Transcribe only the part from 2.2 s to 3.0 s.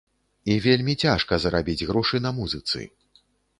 на музыцы.